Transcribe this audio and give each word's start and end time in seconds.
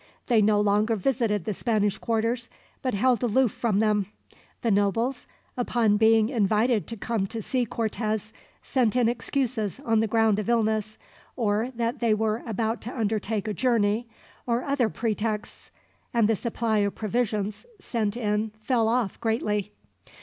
They 0.25 0.41
no 0.41 0.59
longer 0.59 0.95
visited 0.95 1.45
the 1.45 1.53
Spanish 1.53 1.99
quarters, 1.99 2.49
but 2.81 2.95
held 2.95 3.21
aloof 3.21 3.51
from 3.51 3.77
them. 3.77 4.07
The 4.63 4.71
nobles, 4.71 5.27
upon 5.55 5.97
being 5.97 6.29
invited 6.29 6.87
to 6.87 6.97
come 6.97 7.27
to 7.27 7.39
see 7.39 7.65
Cortez, 7.67 8.33
sent 8.63 8.95
in 8.95 9.07
excuses 9.07 9.79
on 9.85 9.99
the 9.99 10.07
ground 10.07 10.39
of 10.39 10.49
illness, 10.49 10.97
or 11.35 11.69
that 11.75 11.99
they 11.99 12.15
were 12.15 12.41
about 12.47 12.81
to 12.81 12.97
undertake 12.97 13.47
a 13.47 13.53
journey, 13.53 14.07
or 14.47 14.63
other 14.63 14.89
pretexts, 14.89 15.69
and 16.15 16.27
the 16.27 16.35
supply 16.35 16.79
of 16.79 16.95
provisions 16.95 17.67
sent 17.77 18.17
in 18.17 18.53
fell 18.59 18.87
off 18.87 19.19
greatly. 19.21 19.71